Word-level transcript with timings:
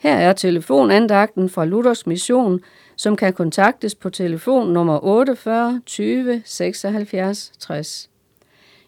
Her 0.00 0.16
er 0.16 0.32
telefonandagten 0.32 1.48
fra 1.48 1.64
Luthers 1.64 2.06
Mission, 2.06 2.60
som 2.96 3.16
kan 3.16 3.32
kontaktes 3.32 3.94
på 3.94 4.10
telefon 4.10 4.72
nummer 4.72 5.04
48 5.04 5.80
20 5.86 6.42
76 6.44 7.52
60. 7.58 8.10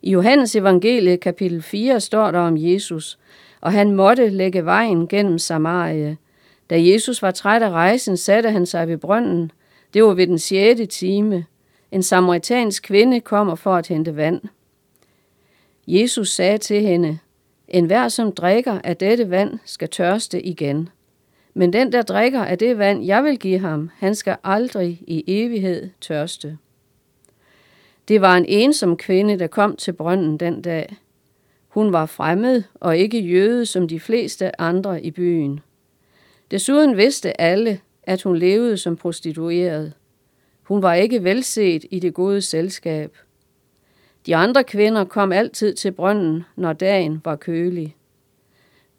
I 0.02 0.10
Johannes 0.10 0.56
evangelie 0.56 1.16
kapitel 1.16 1.62
4 1.62 2.00
står 2.00 2.30
der 2.30 2.38
om 2.38 2.56
Jesus, 2.56 3.18
og 3.60 3.72
han 3.72 3.92
måtte 3.92 4.28
lægge 4.28 4.64
vejen 4.64 5.08
gennem 5.08 5.38
Samarie. 5.38 6.16
Da 6.70 6.82
Jesus 6.82 7.22
var 7.22 7.30
træt 7.30 7.62
af 7.62 7.70
rejsen, 7.70 8.16
satte 8.16 8.50
han 8.50 8.66
sig 8.66 8.88
ved 8.88 8.98
brønden. 8.98 9.52
Det 9.94 10.04
var 10.04 10.14
ved 10.14 10.26
den 10.26 10.38
sjette 10.38 10.86
time. 10.86 11.44
En 11.90 12.02
samaritansk 12.02 12.82
kvinde 12.82 13.20
kommer 13.20 13.54
for 13.54 13.74
at 13.74 13.86
hente 13.86 14.16
vand. 14.16 14.40
Jesus 15.86 16.28
sagde 16.28 16.58
til 16.58 16.80
hende, 16.80 17.18
En 17.68 17.86
hver, 17.86 18.08
som 18.08 18.32
drikker 18.32 18.80
af 18.84 18.96
dette 18.96 19.30
vand, 19.30 19.58
skal 19.64 19.88
tørste 19.88 20.42
igen. 20.42 20.88
Men 21.54 21.72
den, 21.72 21.92
der 21.92 22.02
drikker 22.02 22.44
af 22.44 22.58
det 22.58 22.78
vand, 22.78 23.04
jeg 23.04 23.24
vil 23.24 23.38
give 23.38 23.58
ham, 23.58 23.90
han 23.98 24.14
skal 24.14 24.36
aldrig 24.44 25.02
i 25.06 25.24
evighed 25.26 25.90
tørste. 26.00 26.58
Det 28.08 28.20
var 28.20 28.36
en 28.36 28.44
ensom 28.48 28.96
kvinde, 28.96 29.38
der 29.38 29.46
kom 29.46 29.76
til 29.76 29.92
brønden 29.92 30.36
den 30.36 30.62
dag. 30.62 30.96
Hun 31.68 31.92
var 31.92 32.06
fremmed 32.06 32.62
og 32.74 32.98
ikke 32.98 33.20
jøde 33.20 33.66
som 33.66 33.88
de 33.88 34.00
fleste 34.00 34.60
andre 34.60 35.02
i 35.02 35.10
byen. 35.10 35.60
Desuden 36.50 36.96
vidste 36.96 37.40
alle, 37.40 37.80
at 38.02 38.22
hun 38.22 38.36
levede 38.36 38.76
som 38.76 38.96
prostitueret. 38.96 39.92
Hun 40.62 40.82
var 40.82 40.94
ikke 40.94 41.24
velset 41.24 41.84
i 41.90 41.98
det 41.98 42.14
gode 42.14 42.40
selskab. 42.40 43.16
De 44.26 44.36
andre 44.36 44.64
kvinder 44.64 45.04
kom 45.04 45.32
altid 45.32 45.74
til 45.74 45.92
brønden, 45.92 46.44
når 46.56 46.72
dagen 46.72 47.20
var 47.24 47.36
kølig. 47.36 47.96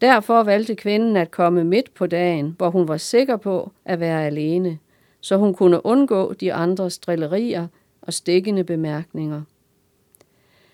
Derfor 0.04 0.44
valgte 0.44 0.76
kvinden 0.76 1.18
at 1.18 1.32
komme 1.32 1.64
midt 1.64 1.94
på 1.94 2.08
dagen, 2.08 2.56
hvor 2.58 2.70
hun 2.70 2.88
var 2.88 2.98
sikker 2.98 3.38
på 3.38 3.72
at 3.86 4.00
være 4.00 4.26
alene, 4.26 4.80
så 5.22 5.38
hun 5.38 5.54
kunne 5.54 5.86
undgå 5.86 6.34
de 6.34 6.54
andres 6.54 7.00
drillerier 7.00 7.68
og 8.02 8.14
stikkende 8.14 8.64
bemærkninger. 8.64 9.42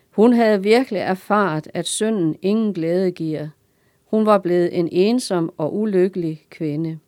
Hun 0.09 0.33
havde 0.33 0.63
virkelig 0.63 0.99
erfaret, 0.99 1.67
at 1.73 1.87
synden 1.87 2.35
ingen 2.41 2.73
glæde 2.73 3.11
giver. 3.11 3.47
Hun 4.05 4.25
var 4.25 4.37
blevet 4.37 4.79
en 4.79 4.89
ensom 4.91 5.53
og 5.57 5.75
ulykkelig 5.75 6.45
kvinde. 6.49 6.99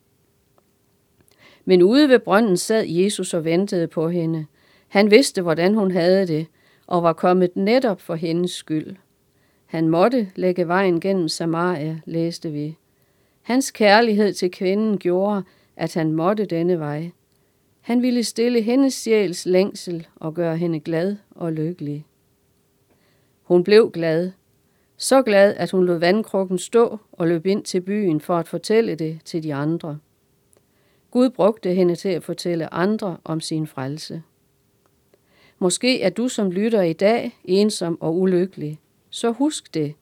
Men 1.64 1.82
ude 1.82 2.08
ved 2.08 2.18
brønden 2.18 2.56
sad 2.56 2.84
Jesus 2.86 3.34
og 3.34 3.44
ventede 3.44 3.86
på 3.86 4.08
hende. 4.08 4.46
Han 4.88 5.10
vidste, 5.10 5.42
hvordan 5.42 5.74
hun 5.74 5.90
havde 5.90 6.26
det, 6.26 6.46
og 6.86 7.02
var 7.02 7.12
kommet 7.12 7.56
netop 7.56 8.00
for 8.00 8.14
hendes 8.14 8.50
skyld. 8.50 8.96
Han 9.72 9.88
måtte 9.88 10.30
lægge 10.36 10.68
vejen 10.68 11.00
gennem 11.00 11.28
Samaria, 11.28 12.00
læste 12.04 12.50
vi. 12.50 12.76
Hans 13.42 13.70
kærlighed 13.70 14.32
til 14.32 14.50
kvinden 14.50 14.98
gjorde, 14.98 15.42
at 15.76 15.94
han 15.94 16.12
måtte 16.12 16.44
denne 16.44 16.78
vej. 16.78 17.10
Han 17.80 18.02
ville 18.02 18.24
stille 18.24 18.62
hendes 18.62 18.94
sjæls 18.94 19.46
længsel 19.46 20.06
og 20.16 20.34
gøre 20.34 20.56
hende 20.56 20.80
glad 20.80 21.16
og 21.30 21.52
lykkelig. 21.52 22.06
Hun 23.42 23.64
blev 23.64 23.90
glad. 23.90 24.30
Så 24.96 25.22
glad, 25.22 25.54
at 25.54 25.70
hun 25.70 25.84
lod 25.84 25.98
vandkrukken 25.98 26.58
stå 26.58 26.98
og 27.12 27.28
løb 27.28 27.46
ind 27.46 27.64
til 27.64 27.80
byen 27.80 28.20
for 28.20 28.36
at 28.36 28.48
fortælle 28.48 28.94
det 28.94 29.20
til 29.24 29.42
de 29.42 29.54
andre. 29.54 29.98
Gud 31.10 31.30
brugte 31.30 31.74
hende 31.74 31.96
til 31.96 32.08
at 32.08 32.24
fortælle 32.24 32.74
andre 32.74 33.16
om 33.24 33.40
sin 33.40 33.66
frelse. 33.66 34.22
Måske 35.58 36.02
er 36.02 36.10
du 36.10 36.28
som 36.28 36.50
lytter 36.50 36.82
i 36.82 36.92
dag 36.92 37.38
ensom 37.44 38.00
og 38.00 38.20
ulykkelig. 38.20 38.78
Så 39.14 39.32
husk 39.32 39.74
det. 39.74 39.94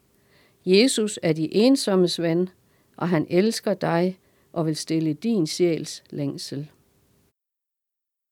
Jesus 0.66 1.18
er 1.22 1.32
de 1.32 1.54
ensommes 1.54 2.22
ven, 2.22 2.48
og 2.96 3.08
han 3.08 3.26
elsker 3.30 3.74
dig 3.74 4.18
og 4.52 4.66
vil 4.66 4.76
stille 4.76 5.12
din 5.12 5.46
sjæls 5.46 6.02
længsel. 6.10 6.70